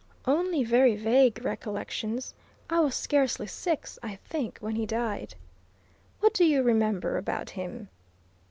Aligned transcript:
"Only 0.25 0.63
very 0.63 0.95
vague 0.95 1.45
recollections. 1.45 2.33
I 2.71 2.79
was 2.79 2.95
scarcely 2.95 3.45
six, 3.45 3.99
I 4.01 4.15
think, 4.15 4.57
when 4.57 4.75
he 4.75 4.87
died." 4.87 5.35
"What 6.21 6.33
do 6.33 6.43
you 6.43 6.63
remember 6.63 7.19
about 7.19 7.51
him?" 7.51 7.87